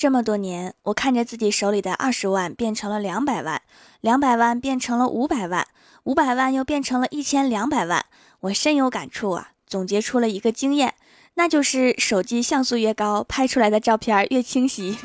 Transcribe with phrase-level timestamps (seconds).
[0.00, 3.60] 这么多年，我看着自己手里的二十万变成了两百万，
[4.00, 5.66] 两百万变成了五百万，
[6.04, 8.06] 五百万又变成了一千两百万，
[8.40, 9.50] 我深有感触啊！
[9.66, 10.94] 总结出了一个经验，
[11.34, 14.96] 那就是手机像素越高，拍出来的照片越清晰。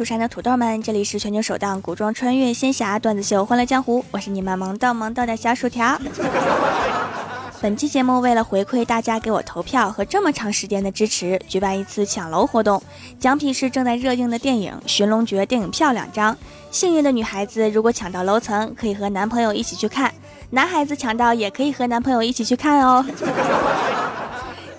[0.00, 6.00] 蜀山的土豆们，这里是全球首档古装穿越仙侠段子秀《欢乐江湖》，我是你们萌豆萌豆的小薯条。
[7.60, 12.82] 本期节目为了回馈大家给我投票和这么长时间的支持，举办一次抢楼活动，
[13.18, 16.34] 奖品是正在热映的电影《寻龙诀》电影票两张。
[16.70, 20.08] 幸运的女孩子如果抢到楼层，可以和男朋友一起去看；
[20.48, 23.04] 男孩子抢到也可以和男朋友一起去看哦。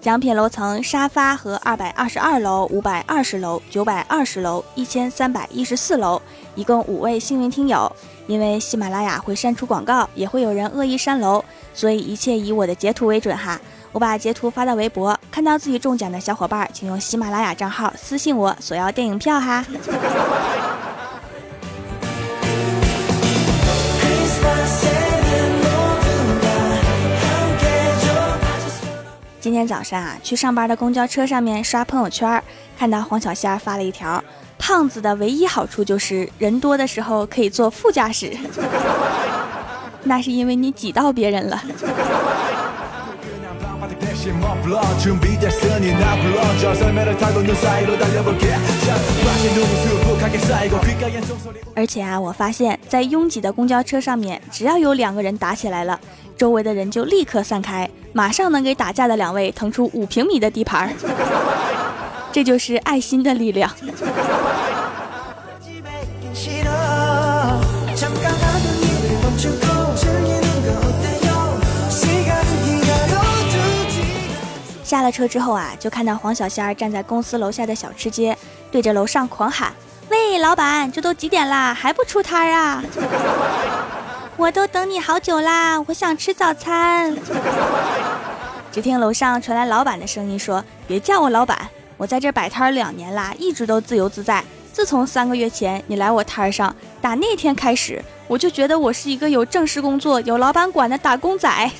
[0.01, 6.19] 奖品楼层：沙发和二百二十二楼、五百二十楼、九百二十楼、一千三百一十四楼，
[6.55, 7.89] 一共五位幸运听友。
[8.25, 11.43] 因为喜马拉雅会删除广告，也会有人恶意删楼，
[11.75, 13.61] 所以一切以我的截图为准哈。
[13.91, 19.63] 我把截图发到微博，看到自己中奖的小伙伴，请用喜马拉雅账号私信我索要电影票哈。
[29.41, 32.41] 今天早上啊，去上班的公交车上面刷朋友圈，
[32.77, 34.23] 看到黄小仙发了一条：
[34.59, 38.37] 胖子的唯一好处就是人多的时候可以坐副驾驶。
[40.03, 41.59] 那是因为你挤到别人了。
[51.75, 55.99] 而且啊，我发现，在拥挤的公交车上面，只要有两个人打起来了，
[56.37, 57.89] 周围的人就立刻散开。
[58.13, 60.93] 马上能给打架的两位腾出五平米的地盘儿，
[62.31, 63.71] 这就是爱心的力量。
[74.91, 78.37] 下了车之后啊，就看到黄小仙儿站在公司楼下的小吃街，
[78.69, 79.71] 对着楼上狂喊
[80.11, 82.83] ：“喂，老板，这都几点啦，还不出摊儿啊？”
[84.35, 87.15] 我都等你好久啦，我想吃早餐。
[88.69, 91.57] 只听楼上传来老板的声音说：“别叫我老板，
[91.95, 94.43] 我在这摆摊两年啦，一直都自由自在。
[94.73, 101.49] 自从三个月前你来我摊儿上，打那天开始，我就觉得我是一个有正式工作、有老板管的打工仔。”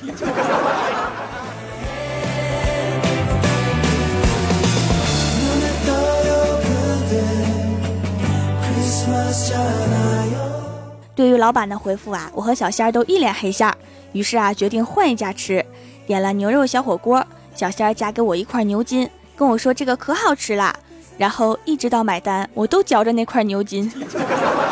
[11.14, 13.74] 对于老板的回复啊，我和小仙儿都一脸黑线儿，
[14.12, 15.64] 于是啊，决定换一家吃，
[16.06, 17.24] 点了牛肉小火锅。
[17.54, 20.74] 小仙儿夹给我一块牛筋，跟我说这个可好吃啦。
[21.18, 23.92] 然后一直到买单，我都嚼着那块牛筋，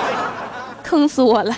[0.82, 1.54] 坑死我了。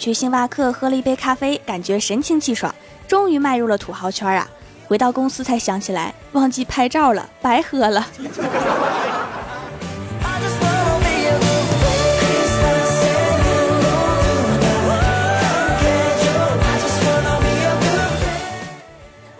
[0.00, 2.74] 去星巴克喝了一杯咖啡，感觉神清气爽。
[3.06, 4.48] 终于迈入了土豪圈啊！
[4.88, 8.06] 回到公司才想起来忘记拍照了，白喝了。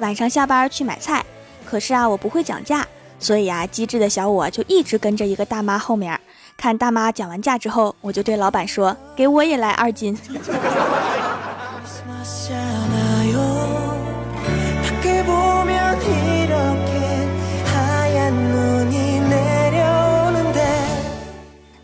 [0.01, 1.25] 晚上下班去买菜，
[1.65, 2.87] 可是啊，我不会讲价，
[3.19, 6.20] 所以啊，机智的小我就一直跟着一个大妈后面，
[6.61, 10.15] 看大妈讲完价之后，我就对老板说：“给我也来二斤。”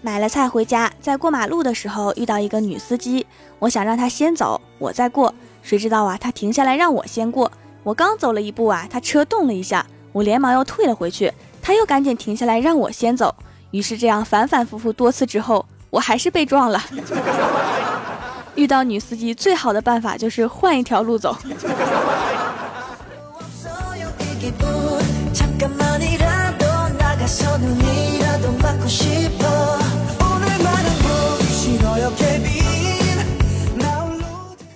[0.02, 3.26] 买了菜回家，在过马路的时候遇到一个女司机，
[3.58, 5.32] 我想让她先走，我再过。
[5.62, 7.50] 谁知道啊，她停下来让我先过。
[7.82, 13.34] 我刚走了一步啊，她车动了一下，我连忙又退了回去，她又赶紧停下来让我先走。
[13.70, 16.82] 于是这样反反复复多次之后，我还是被撞了。
[18.54, 21.36] 遇到女司机最好的办法就是换一条路走。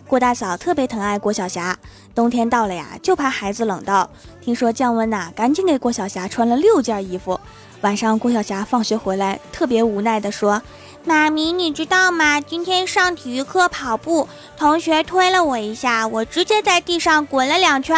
[0.06, 1.78] 郭大嫂特别疼爱郭晓霞，
[2.14, 4.10] 冬天到了呀，就怕孩子冷到。
[4.40, 7.38] 听说降温呐，赶紧给郭晓霞穿了六件衣服。
[7.82, 10.60] 晚上郭晓霞放学回来，特别无奈地说
[11.02, 12.38] ：“妈咪，你知道吗？
[12.38, 14.28] 今天上体育课跑步，
[14.58, 17.96] 同学推了我一下，我直接在地上滚了两圈。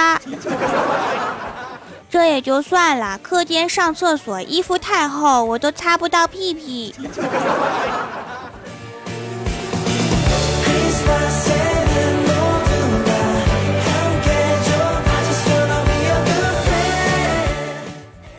[2.08, 6.94] 这也就算了，课间上厕所衣服太厚，我都擦不到屁屁。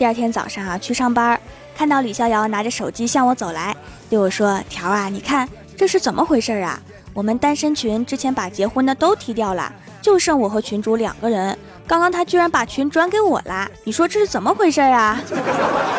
[0.04, 1.40] 第二天早上啊，去上班，
[1.78, 3.74] 看到李逍遥拿着手机向我走来，
[4.10, 5.48] 对我说：“条啊，你看
[5.78, 6.78] 这是怎么回事啊？
[7.14, 9.72] 我们单身群之前把结婚的都踢掉了，
[10.02, 11.58] 就剩我和群主两个人。
[11.88, 13.72] 刚刚他居然把群转给我啦！
[13.86, 15.22] 你说这是怎么回事啊？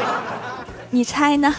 [0.91, 1.55] 你猜呢？”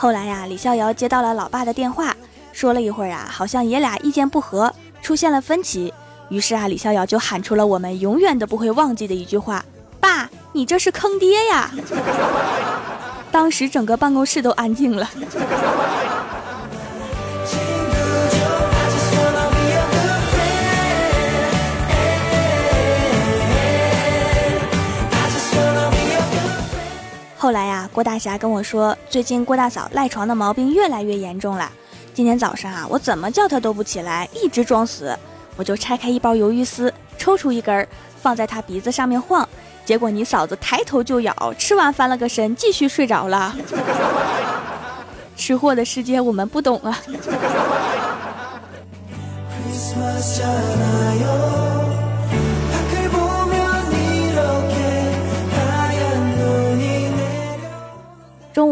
[0.00, 2.16] 后来呀，李逍遥接到了老爸的电话，
[2.52, 4.72] 说了一会儿啊，好像爷俩意见不合，
[5.02, 5.92] 出现了分歧。
[6.28, 9.64] 于是啊，李逍遥就喊出了我们永远都不会忘记的一句话
[9.98, 11.68] ：“爸，你这是坑爹呀！”
[13.32, 15.10] 当时整个办公室都安静了。
[27.48, 31.72] 后来呀，郭大侠跟我说，最近郭大嫂赖床的毛病越来越严重了。
[32.12, 35.18] 今天早上啊，我怎么叫她都不起来，一直装死。
[35.56, 37.88] 我就拆开一包鱿鱼丝，抽出一根，
[38.20, 39.48] 放在她鼻子上面晃。
[39.86, 43.56] 结果你嫂子抬头就咬，吃完翻了个身，继续睡着了。
[45.34, 46.98] 吃货的世界我们不懂啊。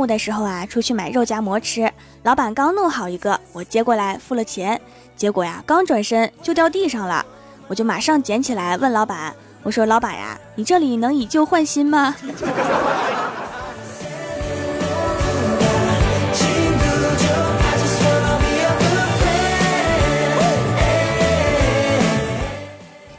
[0.07, 1.93] 的时候啊，出去买肉夹馍吃，
[2.23, 4.81] 老板刚弄好一个，我接过来付了钱，
[5.17, 7.27] 结果呀，刚转身就掉地上了，
[7.67, 12.15] 我就马上捡起来问老板，我说老板呀，你这里能以旧换新吗？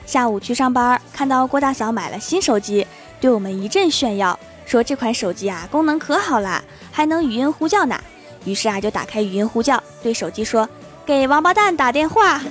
[0.05, 2.87] 下午去上班，看到郭大嫂买了新手机，
[3.19, 4.39] 对我们一阵炫耀。
[4.67, 6.61] 说这款手机啊，功能可好了，
[6.91, 7.97] 还能语音呼叫呢。
[8.43, 10.67] 于是啊，就打开语音呼叫，对手机说
[11.07, 12.41] ：“给王八蛋打电话。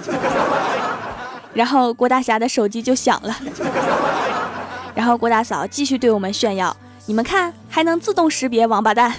[1.52, 3.36] ”然后郭大侠的手机就响了。
[4.94, 6.74] 然后郭大嫂继续对我们炫耀
[7.04, 9.12] ：“你们看，还能自动识别王八蛋。”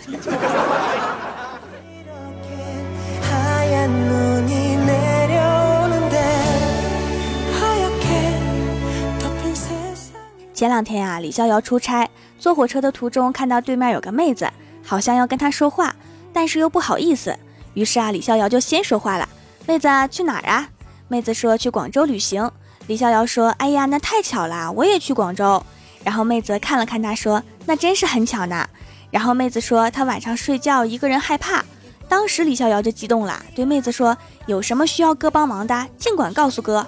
[10.58, 12.10] 前两天啊，李逍遥出差，
[12.40, 14.50] 坐火车的途中看到对面有个妹子，
[14.84, 15.96] 好像要跟他说话，
[16.34, 17.38] 但是又不好意思。
[17.76, 19.30] 于是啊，李逍遥就先说话了
[19.68, 20.68] ：“妹子去哪儿啊？”
[21.10, 22.50] 妹子说：“去广州旅行。”
[22.88, 25.64] 李逍遥说：“哎呀，那太巧了，我也去广州。”
[26.04, 28.68] 然后妹子看了看他，说：“那真是很巧呢。”
[29.12, 31.64] 然后妹子说：“她晚上睡觉一个人害怕。”
[32.10, 34.18] 当时李逍遥就激动了，对妹子说
[34.48, 36.88] ：“有什么需要哥帮忙的，尽管告诉哥。”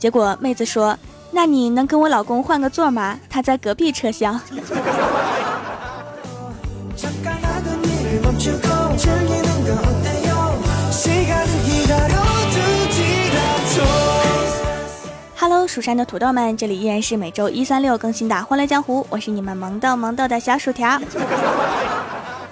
[0.00, 0.98] 结果妹子说。
[1.32, 3.18] 那你能跟我老公换个座吗？
[3.28, 4.40] 他在隔壁车厢。
[15.36, 21.00] Hello，蜀山的土豆们，这里依然是每周一、三、六更新的《欢乐江湖》，我是你们萌豆萌豆的小薯条。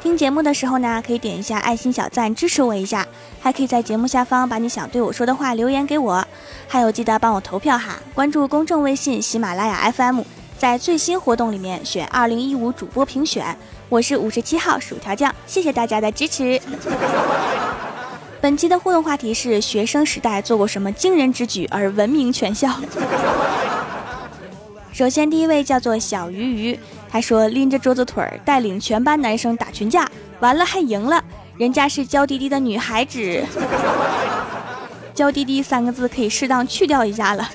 [0.01, 3.05] 听节目的时候呢，可以点一下爱心小赞支持我一下，
[3.41, 6.25] 还可以在节目下方把你想对我说的话留言给我，
[6.67, 10.23] 还有记得帮我投票哈，关注公众微信喜马拉雅 FM，
[10.59, 13.57] 在最新活动里面选二零一五主播评选，
[13.89, 16.61] 我是五十七号薯条酱，谢谢大家的支持。
[18.41, 22.69] 本期的互动话题是学生时代做过什么惊人之举而闻名全校？
[24.93, 26.79] 首先第一位叫做小鱼鱼。
[27.11, 30.07] 他说：“拎着桌子腿儿带领全班男生打群架，
[30.41, 31.25] 完了还赢了，
[31.57, 33.43] 人家是娇滴滴的女孩子。
[35.19, 37.51] 娇滴滴三个字可以适当去掉一下了。”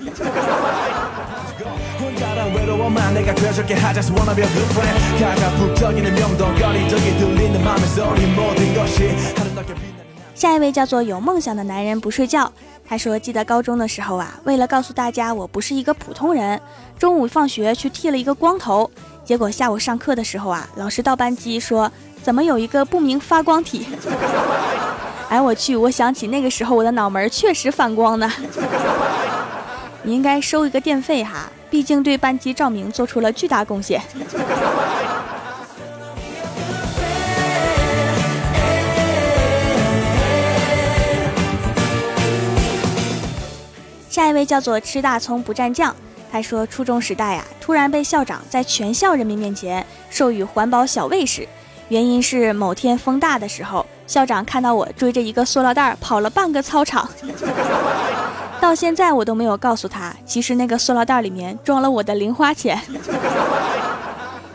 [10.36, 12.52] 下一位叫做有梦想的男人不睡觉。
[12.86, 16.60] 他说：“记得高中的时候啊，为了告诉大家我不是一个普通人，
[17.00, 18.92] 中午放学去剃了一个光头。”
[19.24, 21.90] 结果下午上课的时候啊，老师到班级说
[22.22, 23.88] ：“怎么有一个不明发光体？”
[25.34, 25.76] 哎，我去！
[25.76, 28.32] 我想起那个时候我的脑门确实反光呢。
[30.04, 34.00] 你应该收一个电费哈，毕竟对班级照明做出了巨大贡献。
[44.08, 45.96] 下一位叫做吃大葱不蘸酱，
[46.32, 51.48] 他说初中时代呀，突然被校长在全校人民面前授予环保小卫士，
[51.88, 57.10] 原因是某天风大的时候，校长看到我追着一个塑料袋跑了半个操场，
[58.60, 62.80] 到现在我都没有告诉他，其实那个塑料袋里面装了我的零花钱。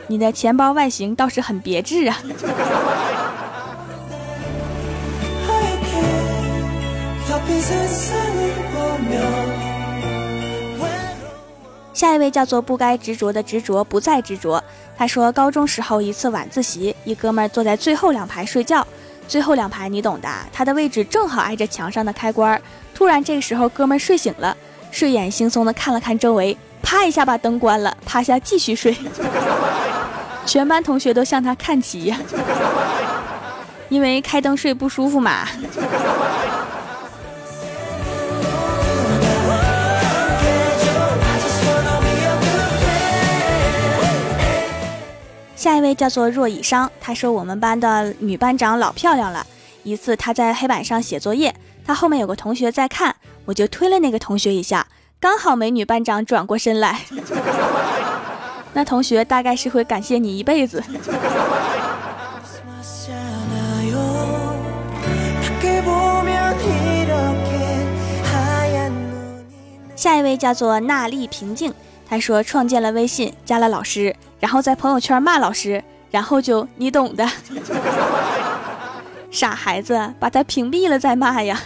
[0.06, 2.18] 你的钱包外形倒是很别致啊。
[11.92, 14.62] 下一位叫做不该执着的执着不再执着。
[14.96, 18.86] 他说，高中时候一次晚自习，一哥们坐在最后两排睡觉，
[19.28, 22.60] 最后两排你懂的，他的位置正好挨着墙上的开关。
[22.94, 24.56] 突然这个时候，哥们睡醒了，
[24.90, 28.96] 睡眼惺忪的看了看周围，啪一下把灯关了，趴下继续睡。
[30.46, 32.12] 全班同学都向他看齐，
[33.90, 35.46] 因为开灯睡不舒服嘛。
[45.58, 49.44] 下一位叫做若以商，他说我们班的女班长老漂亮了。
[49.82, 51.52] 一次他在黑板上写作业，
[51.84, 54.86] 他后面有个同学在看，我就推了那个同学一下，
[55.18, 57.00] 刚好美女班长转过身来，
[58.72, 60.80] 那同学大概是会感谢你一辈子。
[69.96, 71.74] 下一位叫做娜丽平静。
[72.08, 77.28] 他说创建了微信，加了老师，然后在朋友圈骂老师，然后就你懂的。
[79.30, 81.60] 傻孩子，把他屏蔽了再骂呀。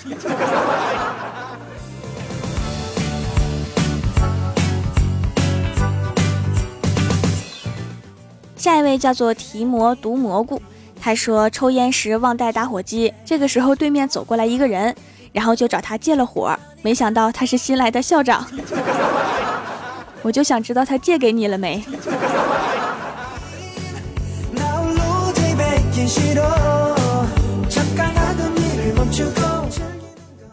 [8.56, 10.60] 下一位叫做提摩毒蘑菇，
[11.00, 14.92] 他说抽烟时忘带打火机，这个时候对面走过来一个人，
[15.32, 18.44] 然后就找他借了火，没想到他是新来的校长。
[20.22, 21.84] 我就想知道他借给你了没。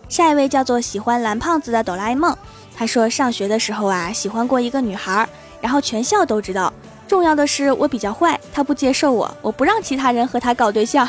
[0.08, 2.36] 下一位叫做喜欢蓝胖子的哆啦 A 梦，
[2.76, 5.28] 他说上学的时候啊，喜欢过一个女孩，
[5.62, 6.74] 然后全校都知道。
[7.08, 11.08] 重要的是我比较坏，他不接受我，我不让其他人和他搞对象。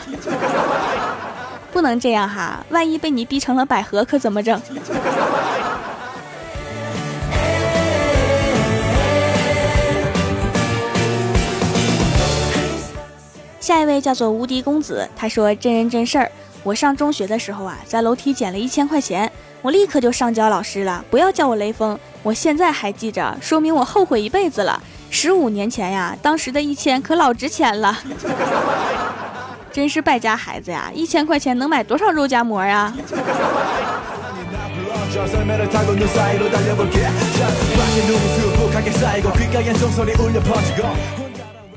[1.73, 4.61] 不能这样哈，万一被你逼成了百合，可怎么整？
[13.71, 16.29] 下一位叫做无敌公子，他说真人真事儿。
[16.65, 19.31] 我上中学的时候啊，在楼梯捡了一千块钱，
[19.63, 21.97] 我立刻就上交老师了，不要叫我雷锋。
[22.25, 24.83] 我现在还记着，说明我后悔一辈子了。
[25.09, 27.97] 十五年前呀，当时的一千可老值钱了，
[29.71, 30.91] 真是败家孩子呀！
[30.93, 32.93] 一千块钱能买多少肉夹馍呀？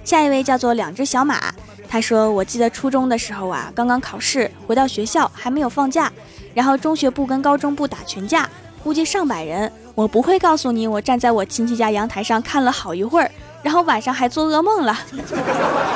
[0.03, 1.53] 下一位叫做两只小马。
[1.93, 6.12] 他说：“我记得初中的时候啊，刚刚考试回到学校还没有放假，
[6.51, 8.50] 然后中学部跟高中部打群架，
[8.83, 9.71] 估计上百人。
[9.93, 13.29] 我不会告诉你，我站在我亲戚家阳台上看了好一会儿，
[13.62, 15.00] 然后晚上还做噩梦了。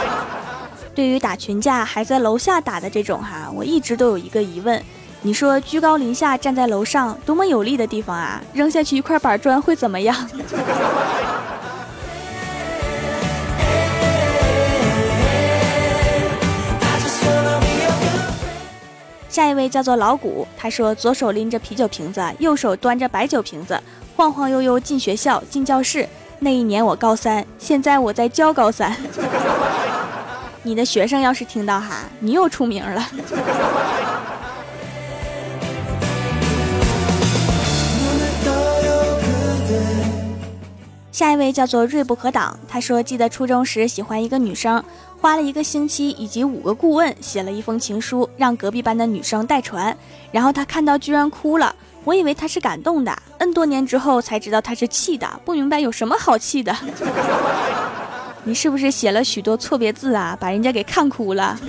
[0.93, 4.79] 对于打群架还在楼下打的这种哈，我一直都有一个疑问：
[5.23, 10.15] 你说居高临下站在楼上多么有利的地方啊，扔下去一块板砖会怎么样？”
[19.37, 23.79] 下一位叫做老谷，他说左手拎着啤酒瓶子，右手端着白酒瓶子，
[24.15, 26.09] 晃晃悠悠进学校进教室。
[26.39, 28.97] 那一年我高三，现在我在教高三。
[30.63, 33.07] 你的学生要是听到哈，你又出名了。
[41.11, 44.83] 下一位叫做锐不可挡，他说记得初中时喜欢一个女生。
[45.19, 49.95] 花了一个星期以及五个顾问写了一封情书，让隔壁班的女生代传。
[50.31, 53.17] 然后他看到居然哭了，我以为他是感动的。
[53.39, 56.75] N 多年之后才知道他是气的，不明白有什么好气的。
[58.45, 60.37] 你是不是写了许多错别字啊？
[60.39, 61.59] 把人家给看哭了。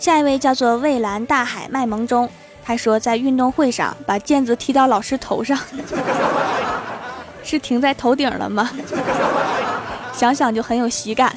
[0.00, 2.28] 下一位叫做蔚蓝大海卖萌中。
[2.66, 5.58] 他说，在运动会上把毽子踢到老师头上，
[7.44, 8.70] 是停在头顶了吗？
[10.16, 11.36] 想想就很有喜感。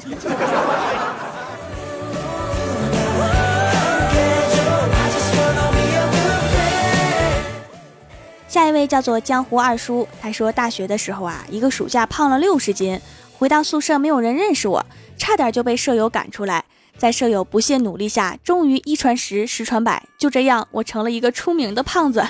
[8.48, 12.98] 下一位叫做江湖二叔，他说大学的时候啊，一个暑假胖了六十斤，
[13.38, 14.82] 回到宿舍没有人认识我，
[15.18, 16.64] 差点就被舍友赶出来。
[16.98, 22.26] 在舍友不懈努力下，终于一传十，十传百，就这样，我成了一个出名的胖子。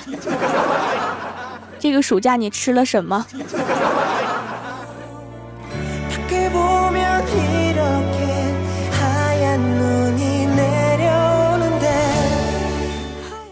[1.79, 3.25] 这个暑假你吃了什么？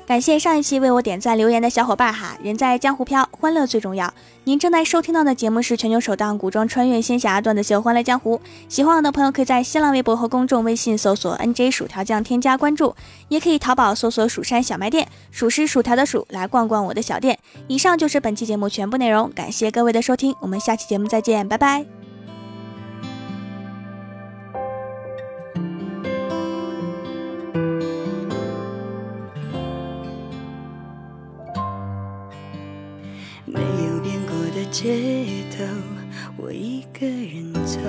[0.08, 4.14] 感谢上一期为我点赞留言的小伙伴哈，人在江湖飘，欢乐最重要。
[4.46, 8.38] 您正在收听到的节目是全球首档古装穿越仙侠段子秀《欢乐江湖》，
[8.70, 12.96] 喜欢我的朋友可以在新浪微博和公众微信搜索 “nj 薯条酱”添加关注，
[13.28, 17.38] 也可以淘宝搜索“蜀山小卖店”，蜀是薯条的蜀，来逛逛我的小店。
[17.68, 22.07] 以上就是本期节目全部内容，感谢各位的收听，我们下期节目再见，拜拜。
[34.80, 35.66] 街头，
[36.38, 37.80] 我一个人走。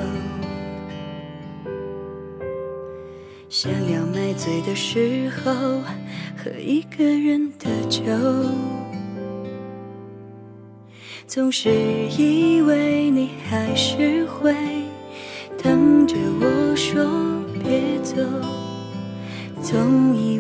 [3.51, 5.83] 想要买醉的时候，
[6.35, 8.01] 喝一个人的酒。
[11.27, 11.69] 总是
[12.17, 14.55] 以为你还是会
[15.63, 17.05] 等着我说
[17.63, 18.17] 别走，
[19.61, 20.38] 总以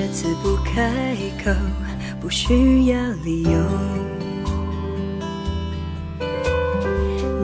[0.00, 1.50] 这次不开口，
[2.20, 3.50] 不需要理由。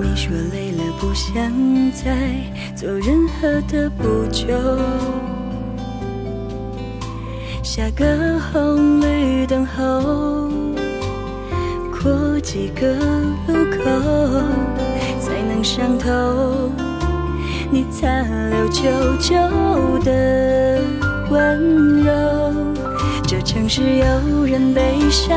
[0.01, 1.35] 你说累了，不想
[1.91, 2.15] 再
[2.77, 4.55] 做任何的补救。
[7.61, 10.49] 下个红绿灯后，
[11.91, 12.95] 过几个
[13.49, 13.85] 路口，
[15.19, 16.71] 才能上头。
[17.73, 18.85] 你残留久
[19.19, 19.35] 久
[20.05, 21.04] 的。
[21.35, 22.13] 温柔，
[23.27, 25.37] 这城市有人悲伤，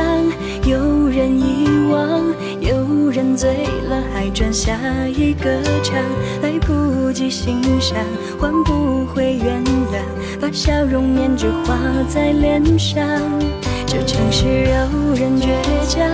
[0.64, 2.22] 有人遗忘，
[2.60, 4.78] 有人醉了还转下
[5.08, 6.00] 一个场，
[6.40, 7.98] 来不及欣赏，
[8.38, 11.76] 换不回原谅，把笑容面具画
[12.08, 13.04] 在脸上。
[13.84, 15.48] 这城市有人倔
[15.88, 16.06] 强，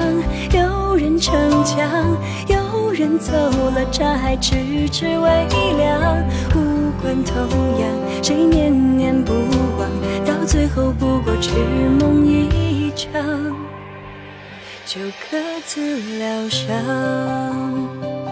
[0.59, 2.17] 有人逞强，
[2.49, 6.25] 有人走了茶还迟迟未凉。
[7.25, 7.91] 同样，
[8.23, 9.33] 谁念念不
[9.79, 9.91] 忘，
[10.25, 11.51] 到最后不过痴
[12.01, 13.13] 梦一场，
[14.87, 18.24] 就各自疗伤。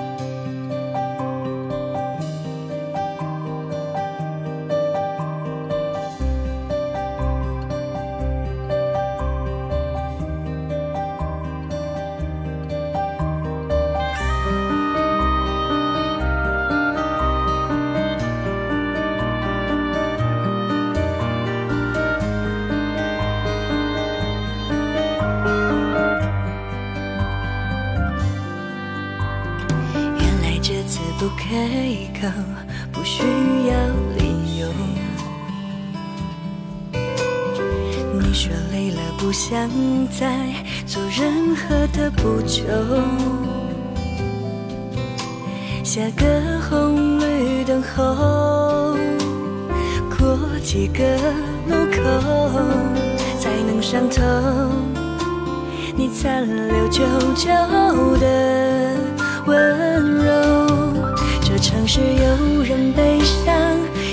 [32.14, 32.34] 开口，
[32.92, 33.74] 不需要
[34.16, 34.68] 理由。
[38.20, 39.68] 你说累了，不想
[40.08, 40.48] 再
[40.86, 42.62] 做任何的补救。
[45.84, 46.24] 下个
[46.68, 48.96] 红绿灯后，
[50.16, 51.02] 过几个
[51.66, 52.00] 路口
[53.38, 54.22] 才能上头。
[55.94, 57.48] 你残留久久
[58.16, 58.96] 的
[59.46, 60.61] 温柔。
[61.94, 63.54] 是有人悲伤，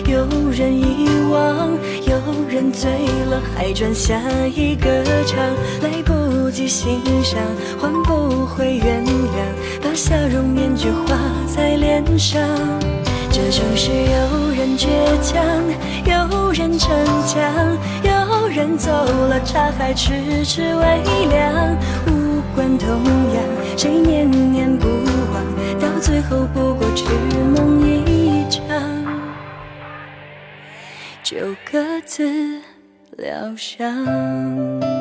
[0.05, 1.69] 有人遗忘，
[2.05, 2.91] 有人醉
[3.29, 4.19] 了还转下
[4.53, 5.39] 一个场，
[5.81, 7.39] 来不及欣赏，
[7.79, 11.15] 换不回原谅，把笑容面具画
[11.47, 12.41] 在脸上。
[13.31, 14.89] 这城市有人倔
[15.21, 15.41] 强，
[16.03, 16.89] 有人逞
[17.25, 17.41] 强，
[18.03, 21.77] 有人走了茶还迟迟未凉。
[22.07, 22.89] 无关痛
[23.33, 24.85] 痒，谁念念不
[25.31, 27.05] 忘，到最后不过痴
[27.55, 27.58] 梦
[31.29, 32.59] 就各自
[33.15, 34.98] 疗伤。